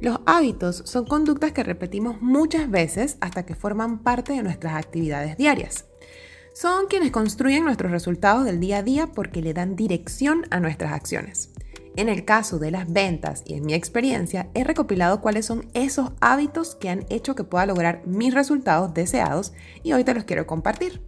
Los 0.00 0.18
hábitos 0.26 0.82
son 0.86 1.06
conductas 1.06 1.52
que 1.52 1.62
repetimos 1.62 2.20
muchas 2.20 2.70
veces 2.70 3.16
hasta 3.20 3.46
que 3.46 3.54
forman 3.54 4.00
parte 4.00 4.32
de 4.32 4.42
nuestras 4.42 4.74
actividades 4.74 5.36
diarias. 5.36 5.86
Son 6.52 6.86
quienes 6.88 7.10
construyen 7.10 7.64
nuestros 7.64 7.90
resultados 7.90 8.44
del 8.44 8.60
día 8.60 8.78
a 8.78 8.82
día 8.82 9.06
porque 9.06 9.40
le 9.40 9.54
dan 9.54 9.76
dirección 9.76 10.46
a 10.50 10.60
nuestras 10.60 10.92
acciones. 10.92 11.50
En 11.96 12.08
el 12.08 12.24
caso 12.24 12.58
de 12.58 12.72
las 12.72 12.92
ventas 12.92 13.44
y 13.46 13.54
en 13.54 13.64
mi 13.64 13.72
experiencia, 13.74 14.48
he 14.54 14.64
recopilado 14.64 15.20
cuáles 15.20 15.46
son 15.46 15.68
esos 15.74 16.10
hábitos 16.20 16.74
que 16.74 16.88
han 16.90 17.06
hecho 17.08 17.36
que 17.36 17.44
pueda 17.44 17.66
lograr 17.66 18.02
mis 18.04 18.34
resultados 18.34 18.94
deseados 18.94 19.52
y 19.84 19.92
hoy 19.92 20.02
te 20.02 20.12
los 20.12 20.24
quiero 20.24 20.46
compartir. 20.46 21.02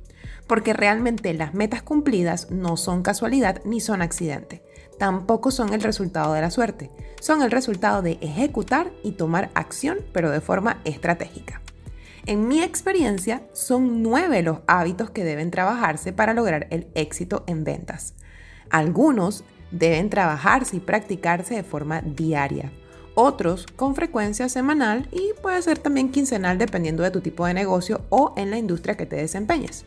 Porque 0.47 0.73
realmente 0.73 1.35
las 1.35 1.55
metas 1.55 1.83
cumplidas 1.83 2.53
no 2.53 2.77
son 2.77 3.03
casualidad 3.03 3.63
ni 3.65 3.81
son 3.81 4.01
accidente 4.01 4.63
tampoco 4.99 5.51
son 5.51 5.73
el 5.73 5.83
resultado 5.83 6.33
de 6.33 6.41
la 6.41 6.51
suerte, 6.51 6.91
son 7.21 7.43
el 7.43 7.51
resultado 7.51 8.03
de 8.03 8.19
ejecutar 8.21 8.93
y 9.03 9.13
tomar 9.13 9.51
acción, 9.55 9.99
pero 10.13 10.31
de 10.31 10.41
forma 10.41 10.81
estratégica. 10.85 11.63
En 12.27 12.49
mi 12.49 12.61
experiencia, 12.61 13.43
son 13.53 14.03
nueve 14.03 14.43
los 14.43 14.59
hábitos 14.67 15.11
que 15.11 15.25
deben 15.25 15.51
trabajarse 15.53 16.13
para 16.13 16.35
lograr 16.35 16.67
el 16.71 16.89
éxito 16.95 17.45
en 17.47 17.63
ventas. 17.63 18.15
Algunos 18.69 19.45
deben 19.71 20.11
trabajarse 20.11 20.77
y 20.77 20.81
practicarse 20.81 21.55
de 21.55 21.63
forma 21.63 22.01
diaria, 22.03 22.73
otros 23.15 23.67
con 23.77 23.95
frecuencia 23.95 24.49
semanal 24.49 25.09
y 25.13 25.33
puede 25.41 25.63
ser 25.63 25.79
también 25.79 26.11
quincenal 26.11 26.59
dependiendo 26.59 27.03
de 27.03 27.11
tu 27.11 27.21
tipo 27.21 27.47
de 27.47 27.55
negocio 27.55 28.03
o 28.11 28.35
en 28.37 28.51
la 28.51 28.59
industria 28.59 28.97
que 28.97 29.07
te 29.07 29.17
desempeñes. 29.17 29.85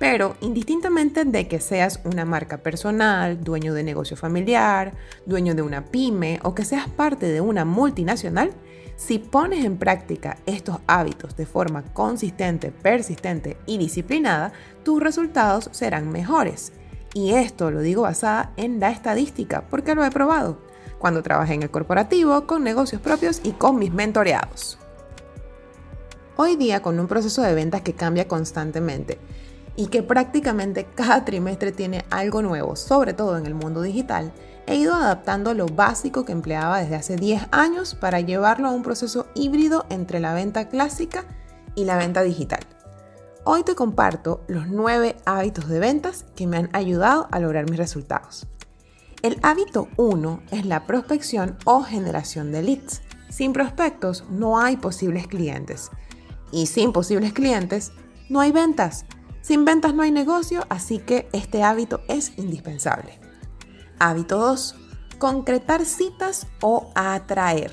Pero 0.00 0.34
indistintamente 0.40 1.26
de 1.26 1.46
que 1.46 1.60
seas 1.60 2.00
una 2.04 2.24
marca 2.24 2.56
personal, 2.62 3.44
dueño 3.44 3.74
de 3.74 3.82
negocio 3.82 4.16
familiar, 4.16 4.94
dueño 5.26 5.54
de 5.54 5.60
una 5.60 5.84
pyme 5.84 6.40
o 6.42 6.54
que 6.54 6.64
seas 6.64 6.88
parte 6.88 7.26
de 7.26 7.42
una 7.42 7.66
multinacional, 7.66 8.50
si 8.96 9.18
pones 9.18 9.62
en 9.62 9.76
práctica 9.76 10.38
estos 10.46 10.78
hábitos 10.86 11.36
de 11.36 11.44
forma 11.44 11.84
consistente, 11.92 12.72
persistente 12.72 13.58
y 13.66 13.76
disciplinada, 13.76 14.54
tus 14.84 15.02
resultados 15.02 15.68
serán 15.72 16.10
mejores. 16.10 16.72
Y 17.12 17.32
esto 17.32 17.70
lo 17.70 17.82
digo 17.82 18.02
basada 18.02 18.54
en 18.56 18.80
la 18.80 18.90
estadística, 18.92 19.66
porque 19.68 19.94
lo 19.94 20.02
he 20.02 20.10
probado 20.10 20.62
cuando 20.98 21.22
trabajé 21.22 21.52
en 21.54 21.62
el 21.62 21.70
corporativo, 21.70 22.46
con 22.46 22.64
negocios 22.64 23.02
propios 23.02 23.42
y 23.44 23.52
con 23.52 23.78
mis 23.78 23.92
mentoreados. 23.92 24.78
Hoy 26.36 26.56
día, 26.56 26.80
con 26.80 26.98
un 26.98 27.06
proceso 27.06 27.42
de 27.42 27.54
ventas 27.54 27.82
que 27.82 27.92
cambia 27.92 28.26
constantemente, 28.26 29.18
y 29.80 29.86
que 29.86 30.02
prácticamente 30.02 30.86
cada 30.94 31.24
trimestre 31.24 31.72
tiene 31.72 32.04
algo 32.10 32.42
nuevo, 32.42 32.76
sobre 32.76 33.14
todo 33.14 33.38
en 33.38 33.46
el 33.46 33.54
mundo 33.54 33.80
digital, 33.80 34.30
he 34.66 34.76
ido 34.76 34.94
adaptando 34.94 35.54
lo 35.54 35.64
básico 35.64 36.26
que 36.26 36.32
empleaba 36.32 36.80
desde 36.80 36.96
hace 36.96 37.16
10 37.16 37.44
años 37.50 37.94
para 37.94 38.20
llevarlo 38.20 38.68
a 38.68 38.72
un 38.72 38.82
proceso 38.82 39.28
híbrido 39.34 39.86
entre 39.88 40.20
la 40.20 40.34
venta 40.34 40.68
clásica 40.68 41.24
y 41.74 41.86
la 41.86 41.96
venta 41.96 42.20
digital. 42.20 42.60
Hoy 43.44 43.62
te 43.62 43.74
comparto 43.74 44.44
los 44.48 44.68
9 44.68 45.16
hábitos 45.24 45.66
de 45.66 45.78
ventas 45.78 46.26
que 46.36 46.46
me 46.46 46.58
han 46.58 46.68
ayudado 46.74 47.26
a 47.30 47.38
lograr 47.38 47.70
mis 47.70 47.78
resultados. 47.78 48.46
El 49.22 49.40
hábito 49.42 49.88
1 49.96 50.42
es 50.50 50.66
la 50.66 50.86
prospección 50.86 51.56
o 51.64 51.82
generación 51.84 52.52
de 52.52 52.62
leads. 52.62 53.00
Sin 53.30 53.54
prospectos 53.54 54.24
no 54.28 54.60
hay 54.60 54.76
posibles 54.76 55.26
clientes. 55.26 55.90
Y 56.52 56.66
sin 56.66 56.92
posibles 56.92 57.32
clientes 57.32 57.92
no 58.28 58.40
hay 58.40 58.52
ventas. 58.52 59.06
Sin 59.42 59.64
ventas 59.64 59.94
no 59.94 60.02
hay 60.02 60.10
negocio, 60.10 60.64
así 60.68 60.98
que 60.98 61.28
este 61.32 61.62
hábito 61.62 62.02
es 62.08 62.32
indispensable. 62.36 63.18
Hábito 63.98 64.38
2. 64.38 64.76
Concretar 65.18 65.84
citas 65.84 66.46
o 66.60 66.90
atraer. 66.94 67.72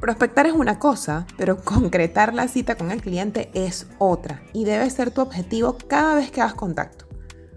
Prospectar 0.00 0.46
es 0.46 0.52
una 0.52 0.78
cosa, 0.78 1.26
pero 1.36 1.56
concretar 1.64 2.34
la 2.34 2.48
cita 2.48 2.76
con 2.76 2.90
el 2.90 3.02
cliente 3.02 3.50
es 3.54 3.86
otra 3.98 4.42
y 4.52 4.64
debe 4.64 4.88
ser 4.90 5.10
tu 5.10 5.22
objetivo 5.22 5.76
cada 5.88 6.14
vez 6.14 6.30
que 6.30 6.40
hagas 6.40 6.54
contacto. 6.54 7.06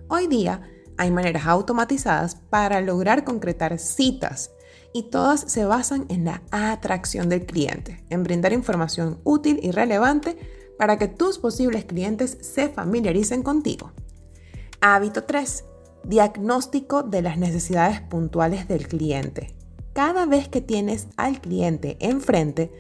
Hoy 0.08 0.28
día 0.28 0.62
hay 0.98 1.12
maneras 1.12 1.46
automatizadas 1.46 2.36
para 2.36 2.82
lograr 2.82 3.24
concretar 3.24 3.78
citas 3.80 4.52
y 4.94 5.04
todas 5.04 5.42
se 5.42 5.66
basan 5.66 6.06
en 6.10 6.26
la 6.26 6.42
atracción 6.52 7.30
del 7.30 7.46
cliente, 7.46 8.04
en 8.10 8.24
brindar 8.24 8.54
información 8.54 9.20
útil 9.24 9.60
y 9.62 9.72
relevante 9.72 10.38
para 10.78 10.98
que 10.98 11.08
tus 11.08 11.38
posibles 11.38 11.86
clientes 11.86 12.38
se 12.42 12.70
familiaricen 12.70 13.44
contigo. 13.44 13.92
Hábito 14.82 15.24
3. 15.24 15.66
Diagnóstico 16.04 17.04
de 17.04 17.22
las 17.22 17.38
necesidades 17.38 18.02
puntuales 18.02 18.68
del 18.68 18.88
cliente. 18.88 19.56
Cada 19.94 20.26
vez 20.26 20.48
que 20.48 20.62
tienes 20.62 21.08
al 21.18 21.42
cliente 21.42 21.98
enfrente, 22.00 22.72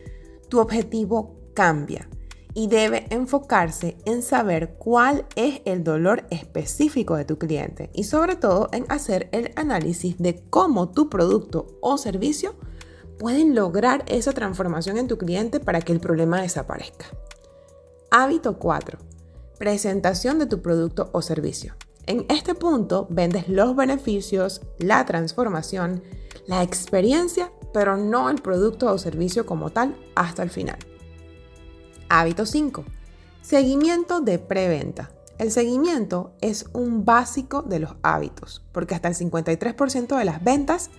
tu 0.50 0.60
objetivo 0.60 1.36
cambia 1.54 2.08
y 2.54 2.68
debe 2.68 3.08
enfocarse 3.10 3.98
en 4.06 4.22
saber 4.22 4.76
cuál 4.78 5.26
es 5.36 5.62
el 5.66 5.84
dolor 5.84 6.26
específico 6.30 7.16
de 7.16 7.26
tu 7.26 7.38
cliente 7.38 7.90
y 7.94 8.04
sobre 8.06 8.36
todo 8.36 8.70
en 8.72 8.86
hacer 8.90 9.30
el 9.32 9.52
análisis 9.56 10.18
de 10.18 10.44
cómo 10.50 10.90
tu 10.90 11.10
producto 11.10 11.78
o 11.82 11.98
servicio 11.98 12.56
pueden 13.20 13.56
lograr 13.56 14.04
esa 14.08 14.34
transformación 14.34 14.98
en 14.98 15.08
tu 15.08 15.18
cliente 15.18 15.60
para 15.60 15.82
que 15.82 15.94
el 15.94 16.00
problema 16.00 16.42
desaparezca. 16.42 17.06
Hábito 18.14 18.60
4. 18.60 19.00
Presentación 19.58 20.38
de 20.38 20.46
tu 20.46 20.62
producto 20.62 21.10
o 21.14 21.22
servicio. 21.22 21.76
En 22.08 22.26
este 22.28 22.56
punto 22.56 23.08
vendes 23.10 23.48
los 23.48 23.74
beneficios, 23.74 24.60
la 24.80 25.06
transformación, 25.06 26.04
la 26.46 26.62
experiencia, 26.62 27.54
pero 27.74 27.96
no 27.96 28.30
el 28.30 28.42
producto 28.42 28.92
o 28.92 28.98
servicio 28.98 29.46
como 29.46 29.70
tal 29.70 29.96
hasta 30.14 30.44
el 30.44 30.50
final. 30.50 30.78
Hábito 32.10 32.46
5. 32.46 32.84
Seguimiento 33.42 34.20
de 34.20 34.40
preventa. 34.40 35.12
El 35.38 35.50
seguimiento 35.50 36.34
es 36.42 36.66
un 36.74 37.06
básico 37.06 37.62
de 37.62 37.80
los 37.80 37.92
hábitos, 38.02 38.62
porque 38.74 38.94
hasta 38.94 39.08
el 39.08 39.16
53% 39.16 40.18
de 40.18 40.26
las 40.26 40.44
ventas 40.44 40.90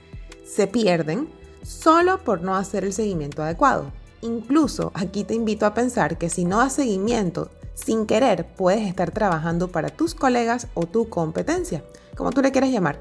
se 0.47 0.67
pierden 0.67 1.29
solo 1.63 2.25
por 2.25 2.41
no 2.41 2.57
hacer 2.57 2.87
el 2.87 2.95
seguimiento 2.95 3.43
adecuado. 3.43 3.93
Incluso 4.23 4.93
aquí 4.95 5.25
te 5.25 5.35
invito 5.35 5.67
a 5.67 5.75
pensar 5.75 6.17
que 6.17 6.31
si 6.31 6.45
no 6.45 6.59
das 6.59 6.75
seguimiento 6.75 7.51
sin 7.75 8.07
querer, 8.07 8.47
puedes 8.57 8.87
estar 8.87 9.11
trabajando 9.11 9.69
para 9.69 9.89
tus 9.89 10.15
colegas 10.15 10.69
o 10.75 10.87
tu 10.87 11.09
competencia, 11.09 11.83
como 12.17 12.31
tú 12.31 12.41
le 12.41 12.53
quieras 12.53 12.71
llamar. 12.71 13.01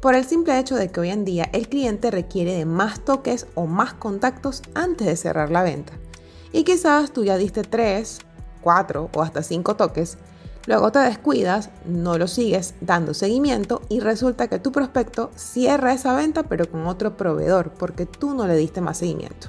Por 0.00 0.14
el 0.14 0.24
simple 0.24 0.56
hecho 0.58 0.76
de 0.76 0.90
que 0.90 1.00
hoy 1.00 1.10
en 1.10 1.24
día 1.24 1.50
el 1.52 1.68
cliente 1.68 2.12
requiere 2.12 2.52
de 2.52 2.66
más 2.66 3.04
toques 3.04 3.48
o 3.54 3.66
más 3.66 3.94
contactos 3.94 4.62
antes 4.74 5.08
de 5.08 5.16
cerrar 5.16 5.50
la 5.50 5.64
venta. 5.64 5.94
Y 6.52 6.62
quizás 6.62 7.10
tú 7.12 7.24
ya 7.24 7.36
diste 7.36 7.62
3, 7.62 8.18
4 8.60 9.10
o 9.12 9.22
hasta 9.22 9.42
5 9.42 9.74
toques, 9.74 10.18
luego 10.66 10.92
te 10.92 11.00
descuidas, 11.00 11.70
no 11.84 12.16
lo 12.16 12.28
sigues 12.28 12.74
dando 12.80 13.12
seguimiento 13.12 13.82
y 13.88 13.98
resulta 13.98 14.46
que 14.46 14.60
tu 14.60 14.70
prospecto 14.70 15.32
cierra 15.34 15.92
esa 15.92 16.14
venta 16.14 16.44
pero 16.44 16.70
con 16.70 16.86
otro 16.86 17.16
proveedor 17.16 17.72
porque 17.72 18.06
tú 18.06 18.34
no 18.34 18.46
le 18.46 18.54
diste 18.54 18.80
más 18.80 18.98
seguimiento. 18.98 19.48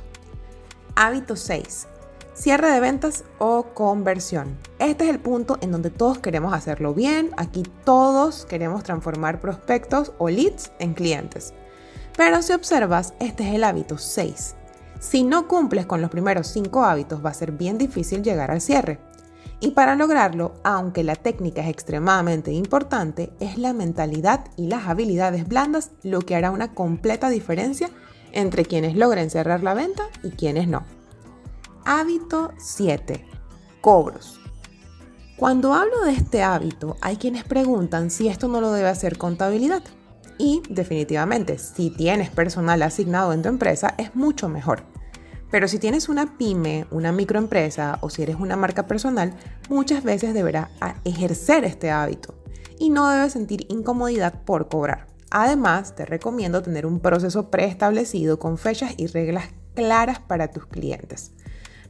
Hábito 0.97 1.35
6. 1.35 1.87
Cierre 2.33 2.71
de 2.71 2.79
ventas 2.79 3.25
o 3.37 3.63
conversión. 3.73 4.57
Este 4.79 5.03
es 5.03 5.09
el 5.09 5.19
punto 5.19 5.57
en 5.59 5.73
donde 5.73 5.89
todos 5.89 6.19
queremos 6.19 6.53
hacerlo 6.53 6.93
bien. 6.93 7.31
Aquí 7.35 7.63
todos 7.83 8.45
queremos 8.45 8.83
transformar 8.83 9.41
prospectos 9.41 10.13
o 10.19 10.29
leads 10.29 10.71
en 10.79 10.93
clientes. 10.93 11.53
Pero 12.15 12.41
si 12.41 12.53
observas, 12.53 13.13
este 13.19 13.45
es 13.45 13.55
el 13.55 13.65
hábito 13.65 13.97
6. 13.97 14.55
Si 15.01 15.23
no 15.23 15.49
cumples 15.49 15.85
con 15.85 16.01
los 16.01 16.09
primeros 16.09 16.47
5 16.47 16.85
hábitos 16.85 17.23
va 17.23 17.31
a 17.31 17.33
ser 17.33 17.51
bien 17.51 17.77
difícil 17.77 18.23
llegar 18.23 18.49
al 18.49 18.61
cierre. 18.61 18.99
Y 19.59 19.71
para 19.71 19.95
lograrlo, 19.95 20.53
aunque 20.63 21.03
la 21.03 21.17
técnica 21.17 21.61
es 21.61 21.67
extremadamente 21.67 22.53
importante, 22.53 23.33
es 23.41 23.57
la 23.57 23.73
mentalidad 23.73 24.45
y 24.55 24.67
las 24.67 24.87
habilidades 24.87 25.45
blandas 25.45 25.91
lo 26.03 26.21
que 26.21 26.37
hará 26.37 26.51
una 26.51 26.73
completa 26.73 27.27
diferencia 27.27 27.89
entre 28.35 28.65
quienes 28.65 28.95
logren 28.95 29.31
cerrar 29.31 29.63
la 29.63 29.73
venta 29.73 30.03
y 30.21 30.29
quienes 30.29 30.67
no. 30.67 30.83
Hábito 31.85 32.51
7. 32.57 33.25
Cobros. 33.81 34.39
Cuando 35.37 35.73
hablo 35.73 36.01
de 36.05 36.13
este 36.13 36.43
hábito, 36.43 36.95
hay 37.01 37.17
quienes 37.17 37.43
preguntan 37.43 38.09
si 38.09 38.27
esto 38.27 38.47
no 38.47 38.61
lo 38.61 38.71
debe 38.71 38.87
hacer 38.87 39.17
contabilidad. 39.17 39.83
Y 40.37 40.61
definitivamente, 40.69 41.57
si 41.57 41.89
tienes 41.89 42.29
personal 42.29 42.81
asignado 42.83 43.33
en 43.33 43.41
tu 43.41 43.49
empresa, 43.49 43.95
es 43.97 44.15
mucho 44.15 44.49
mejor. 44.49 44.83
Pero 45.51 45.67
si 45.67 45.79
tienes 45.79 46.09
una 46.09 46.37
pyme, 46.37 46.85
una 46.91 47.11
microempresa 47.11 47.99
o 48.01 48.09
si 48.09 48.23
eres 48.23 48.35
una 48.37 48.55
marca 48.55 48.87
personal, 48.87 49.35
muchas 49.69 50.03
veces 50.03 50.33
deberás 50.33 50.69
ejercer 51.03 51.63
este 51.63 51.91
hábito 51.91 52.35
y 52.79 52.89
no 52.89 53.09
debes 53.09 53.33
sentir 53.33 53.65
incomodidad 53.69 54.43
por 54.43 54.67
cobrar. 54.67 55.14
Además, 55.37 55.95
te 55.97 56.05
recomiendo 56.05 56.61
tener 56.61 56.85
un 56.85 57.01
proceso 57.01 57.51
preestablecido 57.51 58.39
con 58.39 58.57
fechas 58.57 58.93
y 58.95 59.07
reglas 59.07 59.49
claras 59.73 60.19
para 60.19 60.49
tus 60.49 60.65
clientes. 60.65 61.33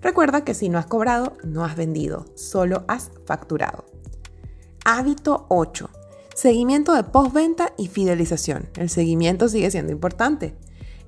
Recuerda 0.01 0.43
que 0.43 0.55
si 0.55 0.67
no 0.67 0.79
has 0.79 0.87
cobrado, 0.87 1.37
no 1.43 1.63
has 1.63 1.75
vendido, 1.75 2.25
solo 2.33 2.85
has 2.87 3.11
facturado. 3.27 3.85
Hábito 4.83 5.45
8. 5.49 5.91
Seguimiento 6.33 6.95
de 6.95 7.03
postventa 7.03 7.71
y 7.77 7.87
fidelización. 7.87 8.67
El 8.77 8.89
seguimiento 8.89 9.47
sigue 9.47 9.69
siendo 9.69 9.91
importante. 9.91 10.55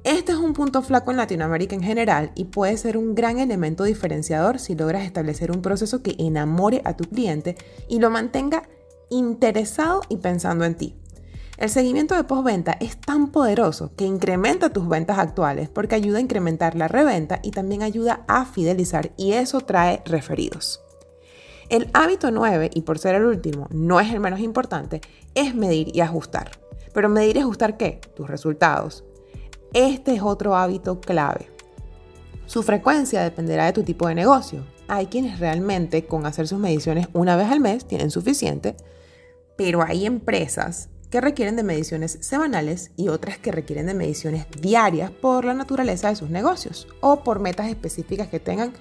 Este 0.04 0.34
es 0.34 0.38
un 0.38 0.54
punto 0.54 0.84
flaco 0.84 1.10
en 1.10 1.18
Latinoamérica 1.18 1.74
en 1.74 1.82
general 1.82 2.34
y 2.36 2.46
puede 2.46 2.78
ser 2.78 2.98
un 2.98 3.16
gran 3.16 3.40
elemento 3.40 3.84
diferenciador 3.84 4.60
si 4.60 4.76
logras 4.76 5.06
establecer 5.06 5.50
un 5.50 5.64
proceso 5.64 6.04
que 6.04 6.16
enamore 6.20 6.84
a 6.86 6.96
tu 6.96 7.06
cliente 7.06 7.58
y 7.90 7.98
lo 7.98 8.12
mantenga 8.12 8.70
interesado 9.10 10.02
y 10.08 10.18
pensando 10.18 10.66
en 10.66 10.76
ti. 10.76 10.96
El 11.58 11.72
seguimiento 11.72 12.16
de 12.16 12.24
postventa 12.24 12.78
es 12.80 12.98
tan 12.98 13.32
poderoso 13.32 13.92
que 13.96 14.06
incrementa 14.06 14.70
tus 14.70 14.88
ventas 14.88 15.18
actuales 15.18 15.70
porque 15.70 15.96
ayuda 15.96 16.20
a 16.20 16.22
incrementar 16.22 16.76
la 16.76 16.88
reventa 16.88 17.40
y 17.42 17.50
también 17.50 17.82
ayuda 17.82 18.24
a 18.28 18.46
fidelizar 18.46 19.12
y 19.18 19.34
eso 19.34 19.62
trae 19.62 20.04
referidos. 20.06 20.82
El 21.70 21.90
hábito 21.94 22.30
9, 22.30 22.70
y 22.76 22.82
por 22.82 23.00
ser 23.00 23.16
el 23.16 23.26
último, 23.26 23.68
no 23.72 24.00
es 24.00 24.14
el 24.14 24.20
menos 24.20 24.40
importante, 24.40 25.02
es 25.34 25.56
medir 25.56 25.94
y 25.96 26.02
ajustar. 26.02 26.52
Pero 26.94 27.10
medir 27.10 27.38
y 27.38 27.40
ajustar 27.40 27.76
qué? 27.76 28.02
Tus 28.16 28.30
resultados. 28.30 29.04
Este 29.74 30.14
es 30.14 30.22
otro 30.22 30.56
hábito 30.56 31.02
clave. 31.02 31.52
Su 32.46 32.62
frecuencia 32.62 33.24
dependerá 33.24 33.66
de 33.66 33.74
tu 33.74 33.82
tipo 33.84 34.08
de 34.08 34.16
negocio. 34.16 34.64
Hay 34.88 35.08
quienes 35.08 35.40
realmente 35.40 36.06
con 36.06 36.28
hacer 36.28 36.48
sus 36.48 36.60
mediciones 36.60 37.08
una 37.14 37.36
vez 37.36 37.50
al 37.52 37.60
mes 37.60 37.86
tienen 37.86 38.12
suficiente, 38.12 38.78
pero 39.58 39.82
hay 39.82 40.06
empresas 40.06 40.90
que 41.10 41.22
requieren 41.22 41.56
de 41.56 41.64
mediciones 41.64 42.18
semanales 42.22 42.92
y 42.98 43.08
otras 43.08 43.38
que 43.38 43.52
requieren 43.52 43.88
de 43.88 43.94
mediciones 43.94 44.46
diarias 44.60 45.12
por 45.12 45.46
la 45.46 45.54
naturaleza 45.54 46.10
de 46.10 46.16
sus 46.16 46.30
negocios 46.30 46.88
o 47.00 47.24
por 47.24 47.40
metas 47.40 47.68
específicas 47.68 48.28
que 48.28 48.40
tengan 48.40 48.74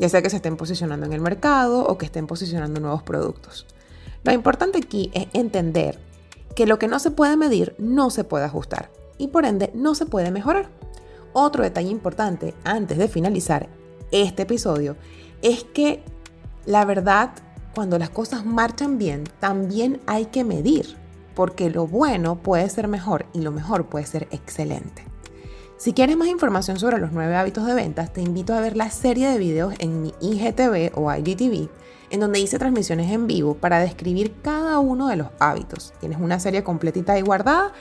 ya 0.00 0.08
sea 0.08 0.22
que 0.22 0.30
se 0.30 0.36
estén 0.36 0.56
posicionando 0.56 1.04
en 1.04 1.12
el 1.12 1.20
mercado 1.20 1.86
o 1.86 1.98
que 1.98 2.06
estén 2.06 2.26
posicionando 2.26 2.80
nuevos 2.80 3.02
productos. 3.02 3.66
Lo 4.24 4.32
importante 4.32 4.78
aquí 4.78 5.10
es 5.12 5.26
entender 5.34 6.00
que 6.56 6.66
lo 6.66 6.78
que 6.78 6.88
no 6.88 6.98
se 6.98 7.10
puede 7.10 7.36
medir 7.36 7.74
no 7.78 8.08
se 8.08 8.24
puede 8.24 8.46
ajustar 8.46 8.90
y 9.18 9.28
por 9.28 9.44
ende 9.44 9.70
no 9.74 9.94
se 9.94 10.06
puede 10.06 10.30
mejorar. 10.30 10.70
Otro 11.34 11.62
detalle 11.62 11.90
importante 11.90 12.54
antes 12.64 12.96
de 12.96 13.08
finalizar 13.08 13.68
este 14.10 14.42
episodio 14.42 14.96
es 15.42 15.64
que 15.64 16.02
la 16.64 16.84
verdad, 16.86 17.32
cuando 17.74 17.98
las 17.98 18.10
cosas 18.10 18.44
marchan 18.46 18.96
bien, 18.96 19.24
también 19.38 20.00
hay 20.06 20.26
que 20.26 20.44
medir, 20.44 20.96
porque 21.34 21.70
lo 21.70 21.86
bueno 21.86 22.36
puede 22.36 22.68
ser 22.68 22.88
mejor 22.88 23.26
y 23.32 23.40
lo 23.40 23.52
mejor 23.52 23.86
puede 23.86 24.06
ser 24.06 24.28
excelente. 24.30 25.04
Si 25.76 25.94
quieres 25.94 26.16
más 26.16 26.28
información 26.28 26.78
sobre 26.78 26.98
los 26.98 27.10
nueve 27.12 27.36
hábitos 27.36 27.66
de 27.66 27.72
ventas, 27.72 28.12
te 28.12 28.20
invito 28.20 28.52
a 28.52 28.60
ver 28.60 28.76
la 28.76 28.90
serie 28.90 29.30
de 29.30 29.38
videos 29.38 29.74
en 29.78 30.02
mi 30.02 30.12
IGTV 30.20 30.92
o 30.94 31.10
IGTV, 31.10 31.70
en 32.10 32.20
donde 32.20 32.38
hice 32.38 32.58
transmisiones 32.58 33.10
en 33.10 33.26
vivo 33.26 33.54
para 33.54 33.78
describir 33.78 34.34
cada 34.42 34.78
uno 34.78 35.08
de 35.08 35.16
los 35.16 35.28
hábitos. 35.38 35.94
Tienes 35.98 36.20
una 36.20 36.38
serie 36.38 36.62
completita 36.62 37.14
ahí 37.14 37.22
guardada 37.22 37.72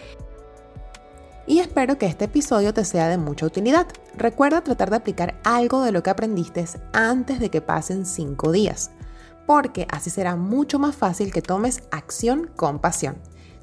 y 1.49 1.59
espero 1.59 1.97
que 1.97 2.05
este 2.05 2.25
episodio 2.25 2.75
te 2.75 2.85
sea 2.85 3.09
de 3.09 3.17
mucha 3.17 3.47
utilidad. 3.47 3.87
Recuerda 4.15 4.61
tratar 4.61 4.91
de 4.91 4.97
aplicar 4.97 5.39
algo 5.43 5.81
de 5.81 5.91
lo 5.91 6.03
que 6.03 6.11
aprendiste 6.11 6.63
antes 6.93 7.39
de 7.39 7.49
que 7.49 7.59
pasen 7.59 8.05
cinco 8.05 8.51
días, 8.51 8.91
porque 9.47 9.87
así 9.91 10.11
será 10.11 10.35
mucho 10.35 10.77
más 10.77 10.95
fácil 10.95 11.33
que 11.33 11.41
tomes 11.41 11.81
acción 11.89 12.51
con 12.55 12.77
pasión. 12.77 13.17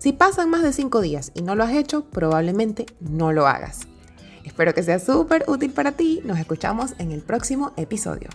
Si 0.07 0.13
pasan 0.13 0.51
más 0.51 0.63
de 0.63 0.73
cinco 0.73 1.01
días 1.01 1.33
y 1.35 1.43
no 1.43 1.57
lo 1.57 1.65
has 1.65 1.73
hecho, 1.73 2.05
probablemente 2.05 2.87
no 3.01 3.33
lo 3.33 3.49
hagas. 3.49 3.89
Espero 4.45 4.73
que 4.73 4.85
sea 4.85 5.01
súper 5.01 5.45
útil 5.49 5.73
para 5.73 5.97
ti. 5.97 6.23
Nos 6.25 6.39
escuchamos 6.39 6.95
en 7.01 7.11
el 7.11 7.23
próximo 7.23 7.73
episodio. 7.77 8.29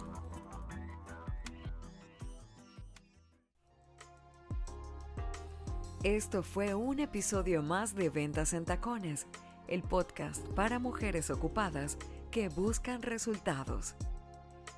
Esto 6.03 6.43
fue 6.43 6.73
un 6.73 6.99
episodio 6.99 7.63
más 7.63 7.95
de 7.95 8.09
Ventas 8.09 8.51
en 8.51 8.65
Tacones, 8.65 9.25
el 9.69 9.81
podcast 9.81 10.45
para 10.49 10.77
mujeres 10.77 11.29
ocupadas 11.29 11.97
que 12.31 12.49
buscan 12.49 13.01
resultados. 13.01 13.95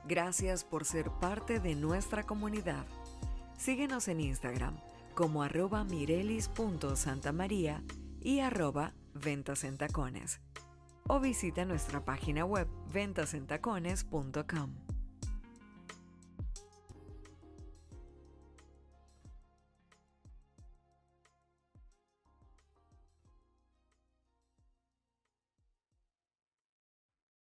Gracias 0.07 0.63
por 0.63 0.85
ser 0.85 1.09
parte 1.09 1.59
de 1.59 1.73
nuestra 1.73 2.21
comunidad. 2.21 2.85
Síguenos 3.57 4.07
en 4.07 4.19
Instagram 4.19 4.75
como 5.13 5.43
arroba 5.43 5.83
mirelis.santamaría 5.83 7.83
y 8.21 8.39
arroba 8.39 8.93
ventas 9.13 9.63
en 9.63 9.77
tacones 9.77 10.41
o 11.07 11.19
visita 11.19 11.65
nuestra 11.65 12.05
página 12.05 12.45
web 12.45 12.67
ventasentacones.com. 12.93 14.92